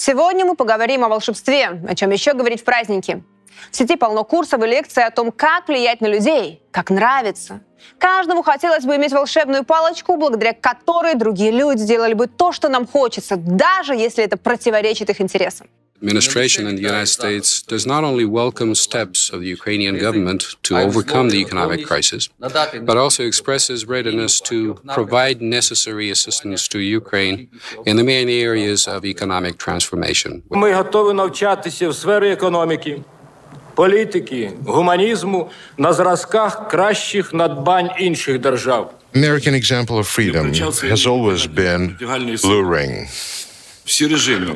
[0.00, 3.24] Сегодня мы поговорим о волшебстве, о чем еще говорить в праздники.
[3.72, 7.62] В сети полно курсов и лекций о том, как влиять на людей, как нравится.
[7.98, 12.86] Каждому хотелось бы иметь волшебную палочку, благодаря которой другие люди делали бы то, что нам
[12.86, 15.66] хочется, даже если это противоречит их интересам.
[16.03, 20.71] administration in the United States does not only welcome steps of the Ukrainian government to
[20.85, 22.21] overcome the economic crisis,
[22.89, 24.57] but also expresses readiness to
[24.97, 27.37] provide necessary assistance to Ukraine
[27.89, 30.41] in the main areas of economic transformation.
[30.49, 33.01] Ми готові навчатися в сфері економіки,
[33.75, 38.93] політики, гуманізму на зразках кращих надбань інших держав.
[39.15, 40.45] American example of freedom
[40.93, 41.81] has always been
[42.43, 43.07] luring.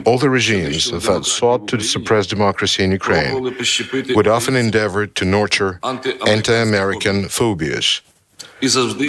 [0.05, 3.33] All the regimes that sought to suppress democracy in Ukraine
[4.17, 5.81] would often endeavor to nurture
[6.27, 8.03] anti-American phobias,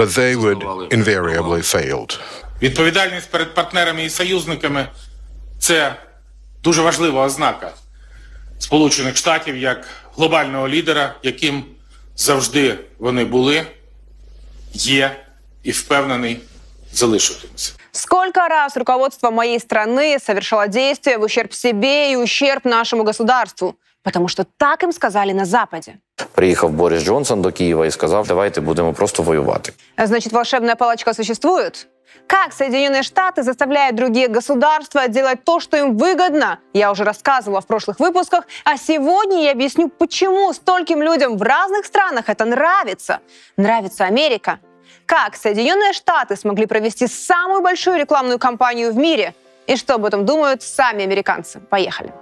[0.01, 2.19] but they would invariably failed.
[2.61, 4.87] Відповідальність перед партнерами і союзниками
[5.59, 5.95] це
[6.63, 7.71] дуже важлива ознака
[8.59, 11.63] Сполучених Штатів як глобального лідера, яким
[12.15, 13.63] завжди вони були,
[14.73, 15.23] є
[15.63, 16.39] і впевнений
[16.93, 17.73] залишитимуться.
[17.92, 23.74] Сколько раз руководство моей страны совершало действия в ущерб себе и ущерб нашему государству?
[24.02, 25.94] Потому что так им сказали на Западе.
[26.32, 29.72] Приїхав Борис Джонсон до Києва і сказав: давайте будемо просто воювати.
[29.98, 31.88] Значит, волшебная палочка существует?
[32.26, 36.58] Как Соединенные Штаты заставляют другие государства делать то, что им выгодно?
[36.74, 41.86] Я уже рассказывала в прошлых выпусках, а сегодня я объясню, почему стольким людям в разных
[41.86, 43.18] странах это нравится.
[43.56, 44.58] Нравится Америка.
[45.05, 49.33] как Соединенные Штаты смогли провести самую большую рекламную кампанию в мире?
[49.67, 51.59] И что об этом думают сами американцы?
[51.59, 52.13] Поехали.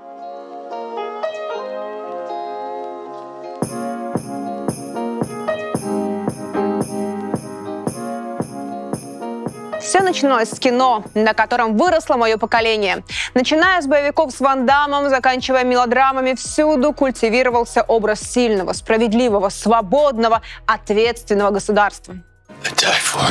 [9.81, 13.03] Все начиналось с кино, на котором выросло мое поколение.
[13.33, 21.49] Начиная с боевиков с Ван Дамом, заканчивая мелодрамами, всюду культивировался образ сильного, справедливого, свободного, ответственного
[21.49, 22.15] государства.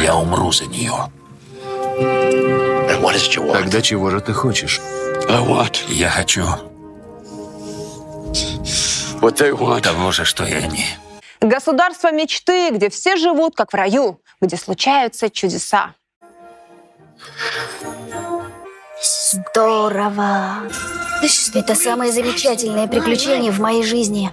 [0.00, 1.10] Я умру за нее.
[3.52, 4.80] Тогда чего же ты хочешь?
[5.88, 6.44] Я хочу
[9.82, 10.86] того же, что и они.
[11.40, 15.94] Государство мечты, где все живут как в раю, где случаются чудеса.
[19.32, 20.68] Здорово!
[21.54, 24.30] Это самое замечательное приключение в моей жизни.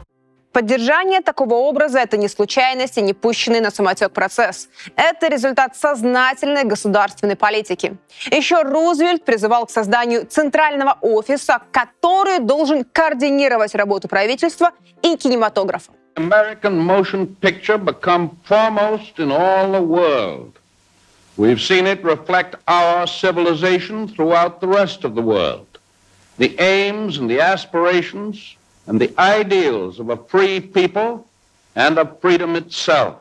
[0.58, 4.70] Поддержание такого образа– это не случайность и не пущенный на самотек процесс.
[4.96, 7.96] Это результат сознательной государственной политики.
[8.32, 14.72] Еще Рузвельт призывал к созданию центрального офиса, который должен координировать работу правительства
[15.04, 15.92] и кинематографа.
[16.16, 20.54] American motion picture become foremost in all the world.
[21.38, 25.68] We've seen it reflect our civilization throughout the rest of the world.
[26.40, 28.57] The aims and the aspirations
[28.88, 31.26] and the ideals of a free people
[31.76, 33.16] and of freedom itself.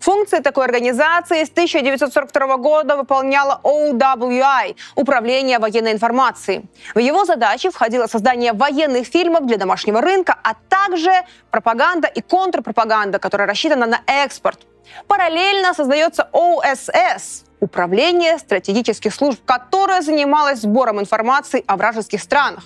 [0.00, 6.66] Функции такой организации с 1942 года выполняла OWI– Управление военной информацией.
[6.94, 11.10] В его задачи входило создание военных фильмов для домашнего рынка, а также
[11.50, 14.66] пропаганда и контрпропаганда, которая рассчитана на экспорт.
[15.06, 22.64] Параллельно создается ОСС– Управление стратегических служб, которое занималось сбором информации о вражеских странах.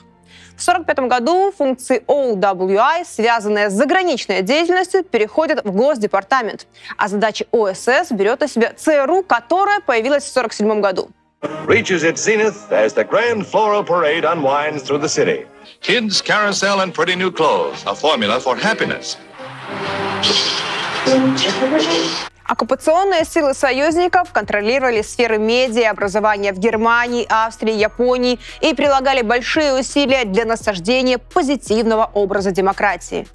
[0.59, 8.11] В 1945 году функции OWI, связанные с заграничной деятельностью, переходят в Госдепартамент, а задачи ОСС
[8.11, 11.11] берет на себя ЦРУ, которая появилась в 1947 году.
[11.69, 15.47] reaches its zenith as the grand floral parade unwinds through the city.
[15.81, 19.17] Kids, carousel, and pretty new clothes, a formula for happiness.
[22.48, 29.74] Оккупационные силы союзников контролировали сферы медиа и образования в Германии, Австрии, Японии и прилагали большие
[29.80, 33.28] усилия для насаждения позитивного образа демократии.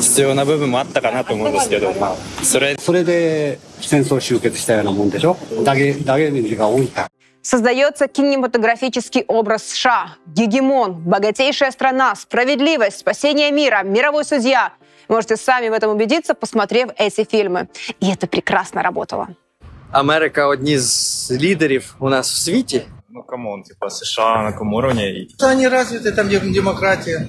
[0.00, 7.08] 必要な部分もあったかなと思うんですけど、まあ、それそれで戦争終結したようなもんでしょダゲダゲージが多いから。
[7.42, 10.16] Создается кинематографический образ США.
[10.26, 14.72] Гегемон, богатейшая страна, справедливость, спасение мира, мировой судья.
[15.10, 17.68] Можете сами в этом убедиться, посмотрев эти фильмы.
[18.00, 19.28] И это прекрасно работало.
[19.92, 22.82] Америка одні з лідерів у нас в світі.
[23.08, 25.02] Ну, камон, типа США на каком уровне?
[25.08, 27.26] И Они развиты, там где демократия,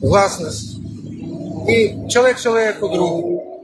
[0.00, 0.76] гласность.
[1.68, 3.62] И человек человеку другу,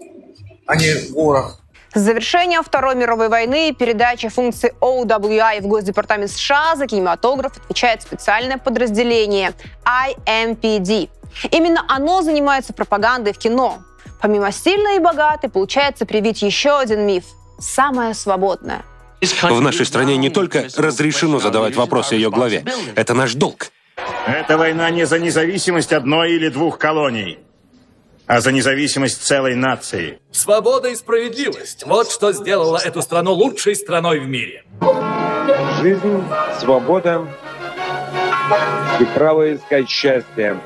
[0.67, 1.59] а не ворог.
[1.95, 8.03] С завершением Второй мировой войны и передачи функций OWI в Госдепартамент США за кинематограф отвечает
[8.03, 9.53] специальное подразделение
[9.85, 11.09] IMPD.
[11.52, 13.80] Именно оно занимается пропагандой в кино.
[14.22, 17.26] Помимо сильной и богатой, получается привить еще один миф–
[17.60, 18.84] самое свободное.
[19.42, 22.66] В нашей стране не только разрешено задавать вопросы ее главе,
[22.96, 23.68] это наш долг.
[24.28, 27.40] Это война не за независимость одной или двух колоний,
[28.28, 30.20] а за независимость целой нации.
[30.32, 31.86] Свобода и справедливость.
[31.86, 34.64] Вот что сделало эту страну лучшей страной в мире.
[35.82, 36.24] Жизнь,
[36.60, 37.28] свобода
[39.00, 40.60] и право искать счастье.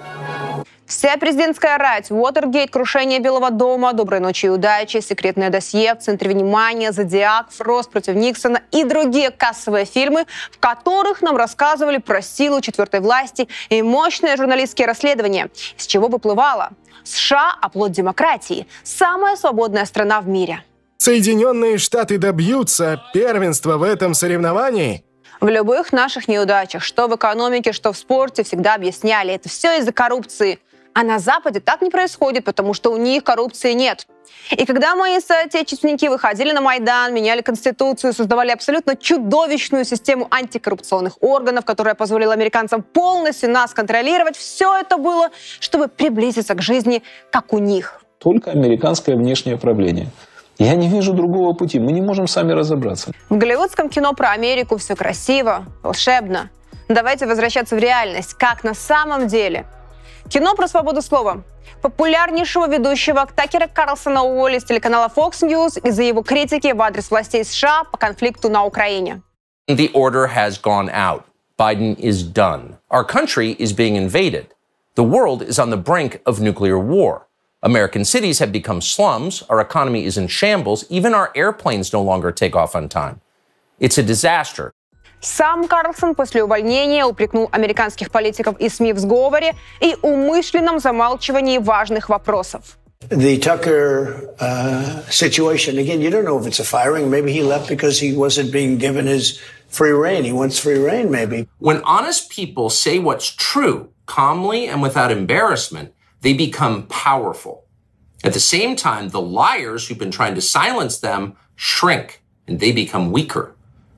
[0.87, 6.29] Вся президентская рать, Уотергейт, крушение Белого дома, Доброй ночи и удачи, секретное досье, в центре
[6.29, 12.61] внимания, Зодиак, Фрост против Никсона и другие кассовые фильмы, в которых нам рассказывали про силу
[12.61, 16.69] четвертой власти и мощные журналистские расследования, из чего выплывало.
[17.03, 20.63] США– оплот демократии, самая свободная страна в мире.
[20.99, 25.03] Соединенные Штаты добьются первенства в этом соревновании?
[25.39, 29.91] В любых наших неудачах, что в экономике, что в спорте, всегда объясняли, это все из-за
[29.91, 30.59] коррупции.
[30.97, 34.07] А на Западе так не происходит, потому что у них коррупции нет.
[34.49, 41.65] И когда мои соотечественники выходили на Майдан, меняли Конституцию, создавали абсолютно чудовищную систему антикоррупционных органов,
[41.65, 45.29] которая позволила американцам полностью нас контролировать, все это было,
[45.59, 48.01] чтобы приблизиться к жизни, как у них.
[48.17, 50.07] Только американское внешнее правление.
[50.57, 51.77] Я не вижу другого пути.
[51.77, 53.11] Мы не можем сами разобраться.
[53.29, 56.49] В голливудском кино про Америку все красиво, волшебно.
[56.89, 59.67] Давайте возвращаться в реальность, как на самом деле–
[60.29, 61.43] Кино про свободу слова.
[61.81, 67.45] Популярнейшего ведущего Такера Карлсона уволили с телеканала Fox News из-за его критики в адрес властей
[67.45, 69.21] США по конфликту на Украине.
[69.69, 71.23] The order has gone out.
[71.57, 72.77] Biden is done.
[72.89, 74.47] Our country is being invaded.
[74.95, 77.27] The world is on the brink of nuclear war.
[77.63, 79.43] American cities have become slums.
[79.49, 80.85] Our economy is in shambles.
[80.89, 83.21] Even our airplanes no longer take off on time.
[83.79, 84.73] It's a disaster.
[85.22, 92.08] Сам Карлсон после увольнения упрекнул американских политиков и СМИ в сговоре и умышленном замалчивании важных
[92.08, 92.76] вопросов.
[93.08, 97.08] The Tucker uh, situation, again, you don't know if it's a firing.
[97.08, 100.24] Maybe he left because he wasn't being given his free reign.
[100.24, 101.48] He wants free reign, maybe.
[101.58, 105.92] When honest people say what's true calmly and without embarrassment,
[106.22, 107.64] they become powerful.
[108.24, 112.72] At the same time, the liars who've been trying to silence them shrink and they
[112.72, 113.54] become weaker.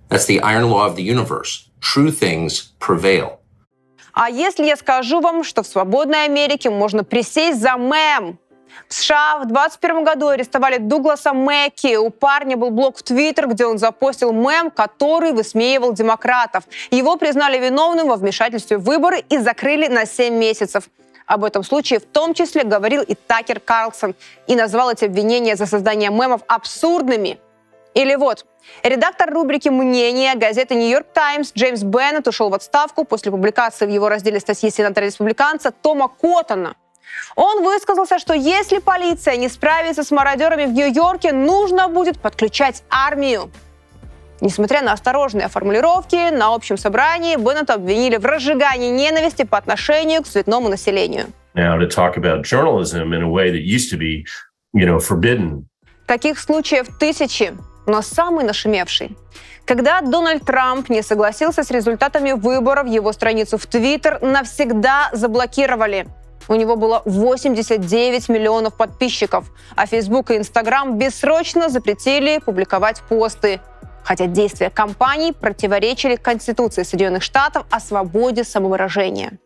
[0.10, 1.70] That's the iron law of the universe.
[1.82, 3.40] True things prevail.
[4.14, 8.40] А если я скажу вам, что в свободной Америке можно присесть за мем?
[8.88, 11.96] В США в 2021 году арестовали Дугласа Мэкки.
[11.96, 16.64] У парня был блог в Твиттер, где он запостил мем, который высмеивал демократов.
[16.90, 20.90] Его признали виновным во вмешательстве в выборы и закрыли на 7 месяцев.
[21.28, 24.16] Об этом случае в том числе говорил и Такер Карлсон
[24.48, 27.40] и назвал эти обвинения за создание мемов абсурдными–
[27.95, 28.45] или вот,
[28.83, 34.09] редактор рубрики «Мнение» газеты «Нью-Йорк Таймс» Джеймс Беннет ушел в отставку после публикации в его
[34.09, 36.75] разделе статьи сенатора-республиканца Тома Коттона.
[37.36, 43.50] Он высказался, что если полиция не справится с мародерами в Нью-Йорке, нужно будет подключать армию.
[44.41, 50.27] Несмотря на осторожные формулировки, на общем собрании Беннета обвинили в разжигании ненависти по отношению к
[50.27, 51.25] цветному населению.
[56.07, 57.53] Таких случаев тысячи
[57.89, 59.18] но самый нашумевший.
[59.65, 66.07] Когда Дональд Трамп не согласился с результатами выборов, его страницу в Твиттер навсегда заблокировали.
[66.47, 73.59] У него было 89 миллионов подписчиков, а Facebook и Instagram бессрочно запретили публиковать посты.
[74.03, 79.38] Хотя действия компаний противоречили Конституции Соединенных Штатов о свободе самовыражения.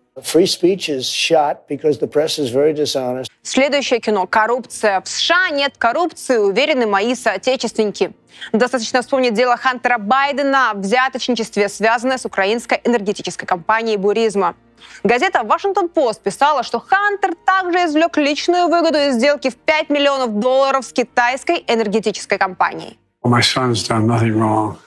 [3.41, 5.01] Следующее кино «Коррупция».
[5.01, 8.13] В США нет коррупции, уверены мои соотечественники.
[8.51, 14.55] Достаточно вспомнить дело Хантера Байдена о взяточничестве, связанное с украинской энергетической компанией «Буризма».
[15.03, 20.85] Газета «Вашингтон-Пост» писала, что Хантер также извлек личную выгоду из сделки в 5 миллионов долларов
[20.85, 22.99] с китайской энергетической компанией.
[23.23, 24.77] My son's done nothing wrong.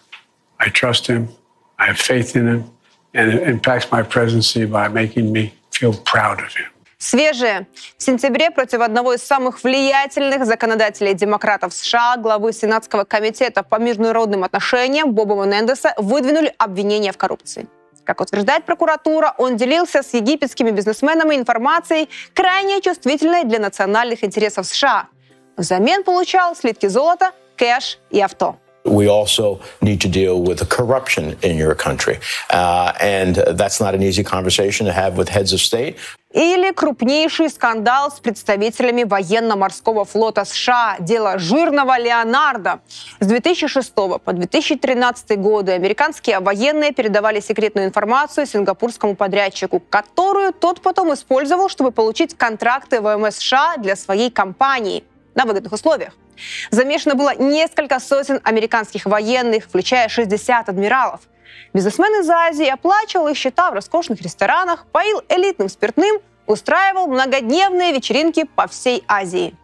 [0.59, 1.29] I trust him.
[1.79, 2.76] I have faith in him
[3.17, 6.71] and it impacts my presidency by making me feel proud of him.
[6.99, 7.67] Свежее.
[7.99, 14.45] В сентябре против одного из самых влиятельных законодателей демократов США, главы Сенатского комитета по международным
[14.45, 17.69] отношениям Боба Менендеса, выдвинули обвинения в коррупции.
[18.05, 25.09] Как утверждает прокуратура, он делился с египетскими бизнесменами информацией, крайне чувствительной для национальных интересов США.
[25.57, 28.57] Взамен получал слитки золота, кэш и авто.
[28.87, 32.19] We also need to deal with the corruption in your country.
[32.51, 35.97] Uh, and that's not an easy conversation to have with heads of state.
[36.33, 42.81] Или крупнейший скандал с представителями военно-морского флота США, дело жирного Леонардо.
[43.21, 51.15] С 2006 по 2013 годы американские военные передавали секретную информацию сингапурскому подрядчику, которую тот потом
[51.15, 55.05] использовал, чтобы получить контракты ВМС США для своей компании–
[55.37, 56.15] на выгодных условиях.
[56.73, 61.21] Замешано было несколько сотен американских военных, включая 60 адмиралов.
[61.73, 68.45] Бизнесмен из Азии оплачивал их счета в роскошных ресторанах, поил элитным спиртным, устраивал многодневные вечеринки
[68.45, 69.55] по всей Азии.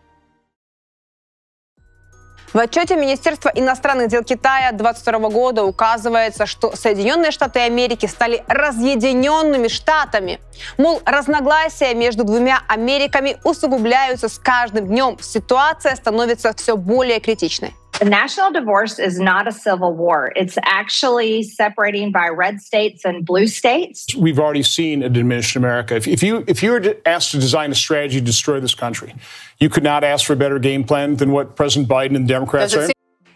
[2.53, 9.69] В отчете Министерства иностранных дел Китая 2022 года указывается, что Соединенные Штаты Америки стали разъединенными
[9.69, 10.39] штатами.
[10.77, 15.17] Мол, разногласия между двумя Америками усугубляются с каждым днем.
[15.23, 17.75] Ситуация становится все более критичной.
[18.03, 20.33] The national divorce is not a civil war.
[20.35, 24.13] It's actually separating by red states and blue states.
[24.17, 25.95] We've already seen a diminished America.
[25.95, 29.15] If, if you if you were asked to design a strategy to destroy this country,
[29.61, 32.33] you could not ask for a better game plan than what President Biden and the
[32.37, 32.91] Democrats are.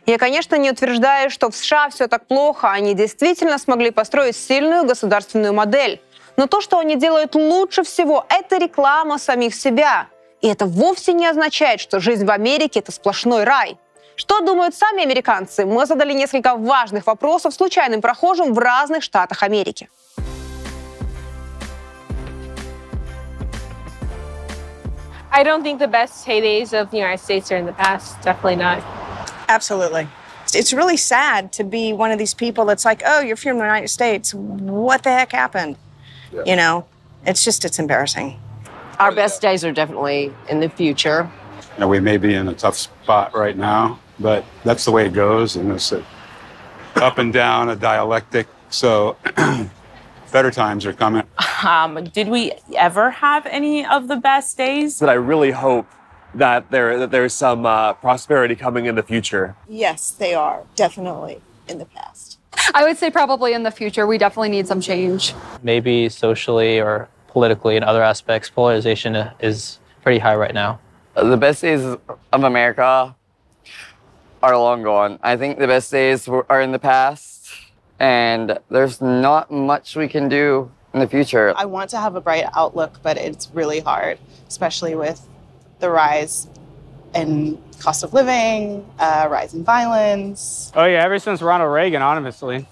[0.07, 2.73] Я, конечно, не утверждаю, что в США все так плохо.
[2.73, 6.01] Они действительно смогли построить сильную государственную модель.
[6.37, 10.09] Но то, что они делают лучше всего, это реклама самих себя.
[10.41, 13.79] И это вовсе не означает, что жизнь в Америке– это сплошной рай.
[14.16, 15.66] Что думают сами американцы?
[15.66, 19.90] Мы задали несколько важных вопросов случайным прохожим в разных штатах Америки.
[25.34, 28.22] I don't think the best heydays of the United States are in the past.
[28.22, 28.84] Definitely not.
[29.48, 30.08] Absolutely.
[30.54, 33.64] It's really sad to be one of these people that's like, oh, you're from the
[33.64, 34.34] United States.
[34.34, 35.78] What the heck happened?
[36.34, 36.44] Yeah.
[36.46, 36.86] You know,
[37.26, 38.40] it's just, it's embarrassing.
[39.00, 41.30] Our best days are definitely in the future.
[41.76, 45.07] You know, we may be in a tough spot right now, but that's the way
[45.07, 45.57] it goes.
[45.57, 46.05] And it's a
[46.97, 48.47] up and down, a dialectic.
[48.71, 49.17] So
[50.33, 51.25] better times are coming.
[51.65, 55.01] Um, did we ever have any of the best days?
[55.01, 55.87] But I really hope
[56.35, 59.57] that there that there's some uh, prosperity coming in the future.
[59.69, 62.39] Yes, they are definitely in the past.
[62.75, 64.07] I would say probably in the future.
[64.07, 65.35] We definitely need some change.
[65.63, 70.79] Maybe socially or politically in other aspects, polarization is pretty high right now.
[71.15, 72.01] The best days of
[72.33, 73.16] America
[74.47, 75.19] are long gone.
[75.23, 77.49] I think the best days are in the past,
[77.99, 81.53] and there's not much we can do in the future.
[81.57, 85.27] I want to have a bright outlook, but it's really hard, especially with
[85.81, 86.49] the rise
[87.13, 90.71] in cost of living, uh, rise in violence.
[90.77, 92.69] Oh yeah, ever since Ronald Reagan, honestly,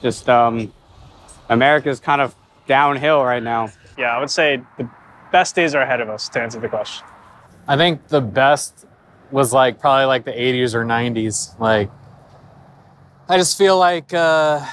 [0.00, 0.72] just um,
[1.50, 2.34] America's kind of
[2.66, 3.70] downhill right now.
[3.98, 4.88] Yeah, I would say the
[5.30, 6.30] best days are ahead of us.
[6.30, 7.06] To answer the question,
[7.66, 8.86] I think the best
[9.30, 11.58] was like probably like the 80s or 90s.
[11.58, 11.90] Like,
[13.28, 14.64] I just feel like uh,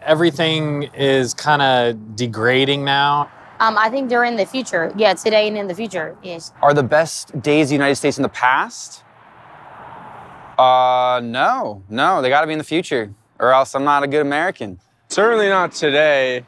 [0.00, 3.30] everything is kind of degrading now.
[3.60, 4.92] Um, I think they're in the future.
[4.96, 6.52] Yeah, today and in the future, yes.
[6.62, 9.04] Are the best days of the United States in the past?
[10.58, 14.06] Uh, no, no, they got to be in the future, or else I'm not a
[14.06, 14.80] good American.
[15.08, 16.44] Certainly not today,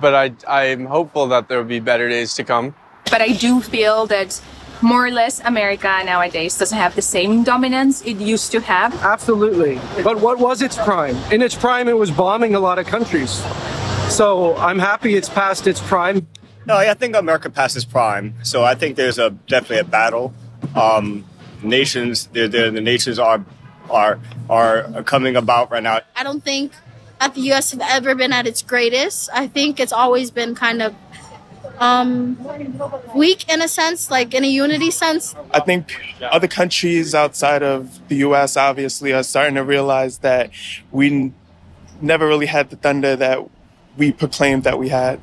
[0.00, 0.14] but
[0.48, 2.74] I, I'm hopeful that there will be better days to come.
[3.10, 4.40] But I do feel that
[4.82, 8.94] more or less America nowadays doesn't have the same dominance it used to have.
[9.02, 9.80] Absolutely.
[10.02, 11.16] But what was its prime?
[11.32, 13.42] In its prime, it was bombing a lot of countries.
[14.08, 16.26] So I'm happy it's past its prime.
[16.66, 18.34] No, I think America passed its prime.
[18.42, 20.34] So I think there's a definitely a battle.
[20.74, 21.24] Um,
[21.62, 23.44] nations, they're, they're, the nations are
[23.90, 26.00] are are coming about right now.
[26.16, 26.72] I don't think
[27.20, 27.72] that the U.S.
[27.72, 29.30] have ever been at its greatest.
[29.32, 30.94] I think it's always been kind of
[31.78, 32.38] um,
[33.14, 35.34] weak in a sense, like in a unity sense.
[35.50, 38.56] I think other countries outside of the U.S.
[38.56, 40.50] obviously are starting to realize that
[40.90, 41.34] we n-
[42.00, 43.38] never really had the thunder that
[43.96, 45.20] we proclaimed that we had.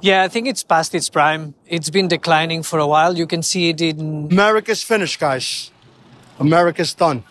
[0.00, 1.54] Yeah, I think it's past its prime.
[1.66, 3.16] It's been declining for a while.
[3.16, 4.28] You can see it in.
[4.30, 5.70] America's finished, guys.
[6.38, 7.24] America's done.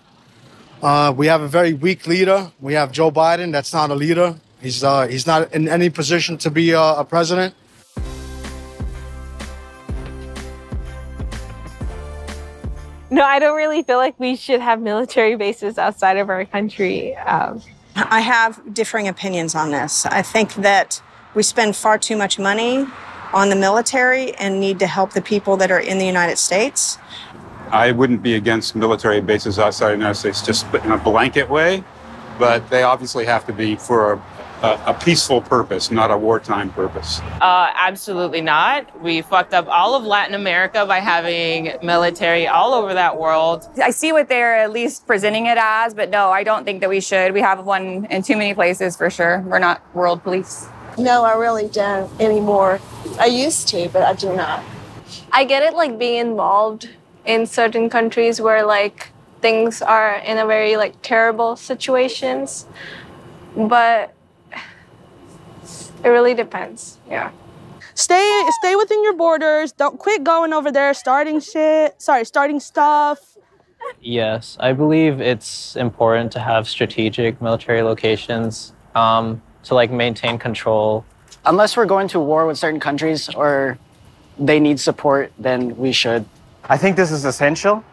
[0.82, 2.52] Uh, we have a very weak leader.
[2.60, 3.52] We have Joe Biden.
[3.52, 4.36] That's not a leader.
[4.62, 7.54] He's uh, he's not in any position to be uh, a president.
[13.12, 17.14] No, I don't really feel like we should have military bases outside of our country.
[17.18, 17.62] Um,
[17.94, 20.06] I have differing opinions on this.
[20.06, 21.04] I think that
[21.36, 22.88] we spend far too much money
[23.34, 26.98] on the military and need to help the people that are in the United States.
[27.70, 31.50] I wouldn't be against military bases outside of the United States just in a blanket
[31.50, 31.84] way,
[32.40, 34.24] but they obviously have to be for a,
[34.62, 37.20] a, a peaceful purpose, not a wartime purpose.
[37.42, 39.02] Uh, absolutely not.
[39.02, 43.68] We fucked up all of Latin America by having military all over that world.
[43.82, 46.90] I see what they're at least presenting it as, but no, I don't think that
[46.90, 47.34] we should.
[47.34, 49.42] We have one in too many places for sure.
[49.48, 50.68] We're not world police.
[50.98, 52.80] No, I really don't anymore.
[53.20, 54.64] I used to, but I do not.
[55.32, 56.90] I get it, like being involved
[57.26, 59.10] in certain countries where like
[59.42, 62.68] things are in a very like terrible situations,
[63.56, 64.14] but
[66.04, 66.98] it really depends.
[67.10, 67.32] Yeah.
[67.94, 69.72] Stay stay within your borders.
[69.72, 72.02] Don't quit going over there starting shit.
[72.02, 73.38] Sorry, starting stuff.
[74.00, 81.06] Yes, I believe it's important to have strategic military locations um, to like maintain control.
[81.46, 83.78] Unless we're going to war with certain countries or
[84.38, 86.26] they need support, then we should.
[86.66, 87.84] I think this is essential,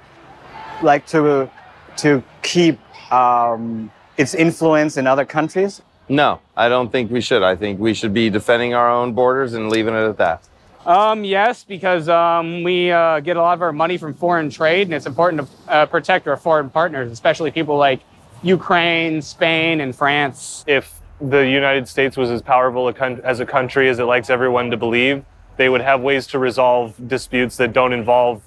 [0.83, 1.51] like to
[1.99, 2.79] to keep
[3.13, 5.83] um, its influence in other countries.
[6.09, 7.43] No, I don't think we should.
[7.43, 10.49] I think we should be defending our own borders and leaving it at that.
[10.87, 14.87] Um, yes, because um, we uh, get a lot of our money from foreign trade,
[14.87, 18.01] and it's important to uh, protect our foreign partners, especially people like
[18.43, 20.65] Ukraine, Spain, and France.
[20.67, 24.31] If the United States was as powerful a con- as a country as it likes
[24.31, 25.25] everyone to believe,
[25.59, 28.43] they would have ways to resolve disputes that don't involve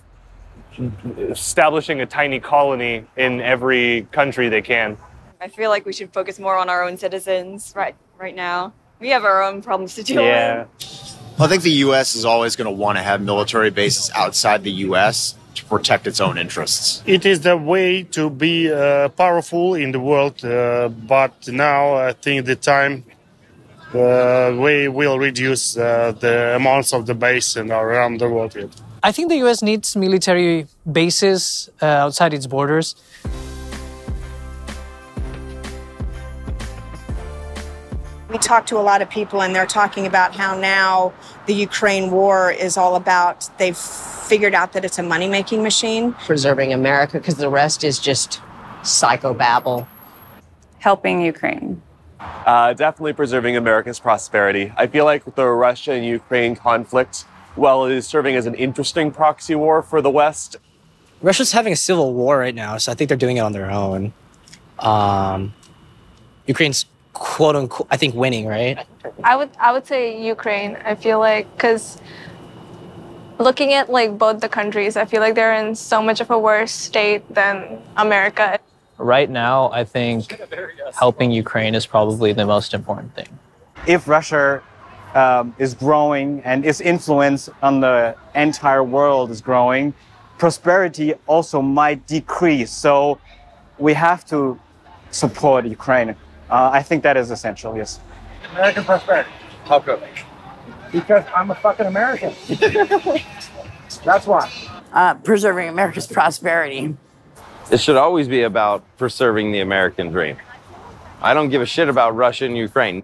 [1.18, 4.98] establishing a tiny colony in every country they can.
[5.42, 8.74] I feel like we should focus more on our own citizens right right now.
[9.00, 10.66] We have our own problems to deal Yeah.
[10.80, 11.18] with.
[11.40, 12.14] I think the U.S.
[12.14, 15.34] is always going to want to have military bases outside the U.S.
[15.56, 17.02] to protect its own interests.
[17.08, 22.14] It is the way to be uh, powerful in the world, uh, but now I
[22.14, 23.04] think the time
[23.96, 28.54] uh, we will reduce uh, the amounts of the base and around the world.
[29.04, 32.96] I think the US needs military bases uh, outside its borders.
[38.32, 41.12] We talk to a lot of people, and they're talking about how now
[41.48, 46.14] the Ukraine war is all about they've figured out that it's a money making machine.
[46.14, 48.42] preserving America because the rest is just
[48.84, 49.86] psychobabble.
[50.80, 51.82] Helping Ukraine.
[52.20, 54.72] Uh, definitely preserving America's prosperity.
[54.78, 59.12] I feel like the Russia and Ukraine conflict, while it is serving as an interesting
[59.12, 60.56] proxy war for the West,
[61.22, 63.70] Russia's having a civil war right now, so I think they're doing it on their
[63.70, 64.14] own.
[64.80, 65.54] Um,
[66.48, 66.86] Ukraine's
[67.22, 68.78] quote unquote, I think, winning, right?
[69.24, 70.02] I would I would say
[70.36, 70.76] Ukraine.
[70.84, 72.02] I feel like because
[73.38, 76.40] looking at like both the countries, I feel like they're in so much of a
[76.40, 78.60] worse state than America.
[78.98, 80.42] Right now, I think
[81.00, 83.30] helping Ukraine is probably the most important thing.
[83.88, 84.64] If Russia
[85.14, 89.94] um, is growing and its influence on the entire world is growing,
[90.40, 92.72] prosperity also might decrease.
[92.72, 93.20] So
[93.78, 94.60] we have to
[95.12, 96.16] support Ukraine.
[96.52, 98.02] Uh, I think that is essential, yes.
[98.52, 99.30] American prosperity.
[99.64, 100.02] How come?
[100.92, 102.34] Because I'm a fucking American.
[104.04, 104.52] That's why.
[104.92, 106.98] Uh, preserving America's prosperity.
[107.72, 110.36] It should always be about preserving the American dream.
[111.22, 113.04] I don't give a shit about Russia and Ukraine.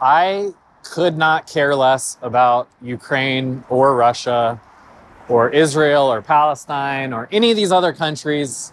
[0.00, 4.58] I could not care less about Ukraine or Russia
[5.28, 8.72] or Israel or Palestine or any of these other countries.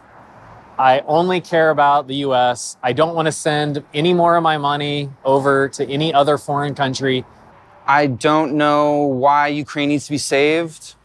[0.77, 2.77] I only care about the US.
[2.83, 6.75] I don't want to send any more of my money over to any other foreign
[6.75, 7.23] country.
[7.87, 10.95] I don't know why Ukraine needs to be saved.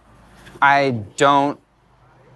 [0.60, 1.60] I don't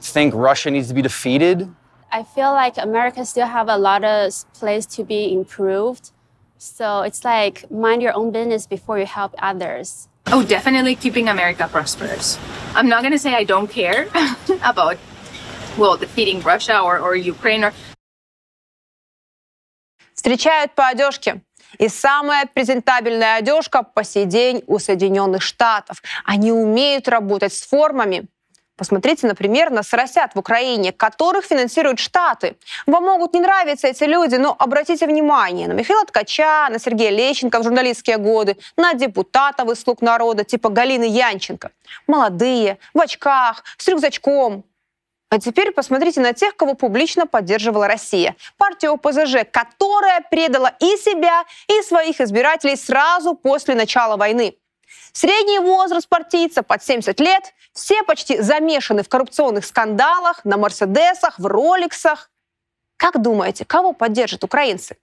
[0.01, 1.75] think Russia needs to be defeated.
[2.13, 6.13] I feel like America still have a lot of place to be improved.
[6.59, 10.09] So it's like mind your own business before you help others.
[10.29, 12.39] Oh, definitely keeping America prosperous.
[12.75, 14.09] I'm not gonna say I don't care
[14.63, 14.99] about
[15.77, 17.73] well defeating Russia or, or Ukraine
[20.15, 21.43] Встречают по одежке.
[21.79, 26.03] И самая презентабельная одежка по сей день у Соединенных Штатов.
[26.25, 28.27] Они умеют работать с формами.
[28.77, 32.57] Посмотрите, например, на соросят в Украине, которых финансируют Штаты.
[32.87, 37.61] Вам могут не нравиться эти люди, но обратите внимание на Михаила Ткача, на Сергея Лещенко
[37.61, 41.71] в журналистские годы, на депутатов из «Слуг народа» типа Галины Янченко.
[42.09, 44.65] Молодые, в очках, с рюкзачком.
[45.35, 48.37] А теперь посмотрите на тех, кого публично поддерживала Россия.
[48.57, 54.55] Партия ОПЗЖ, которая предала и себя, и своих избирателей сразу после начала войны.
[55.13, 61.47] Средний возраст партийца под 70 лет, все почти замешаны в коррупционных скандалах, на Мерседесах, в
[61.47, 62.31] Роликсах.
[62.97, 64.99] Как думаете, кого поддержат украинцы?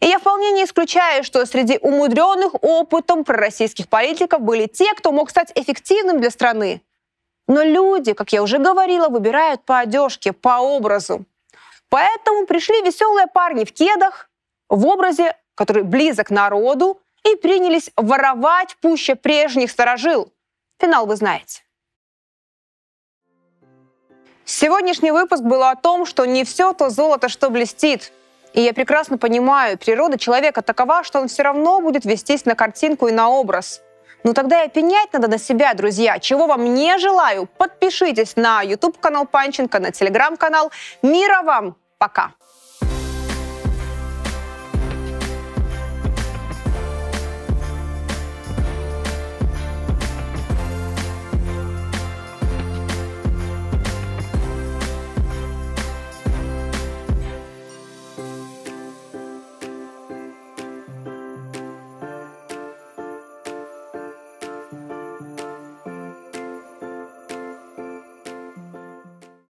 [0.00, 5.28] И я вполне не исключаю, что среди умудренных опытом пророссийских политиков были те, кто мог
[5.28, 6.80] стать эффективным для страны.
[7.50, 11.24] Но люди, как я уже говорила, выбирают по одежке, по образу.
[11.88, 14.30] Поэтому пришли веселые парни в кедах,
[14.68, 20.32] в образе, который близок народу, и принялись воровать пуще прежних сторожил.
[20.78, 21.62] Финал вы знаете.
[24.44, 28.12] Сегодняшний выпуск был о том, что не все то золото, что блестит.
[28.52, 33.08] И я прекрасно понимаю, природа человека такова, что он все равно будет вестись на картинку
[33.08, 33.82] и на образ.
[34.22, 36.18] Ну тогда и пенять надо на себя, друзья.
[36.18, 40.70] Чего вам не желаю, подпишитесь на YouTube-канал Панченко, на телеграм-канал.
[41.02, 41.76] Мира вам!
[41.98, 42.32] Пока!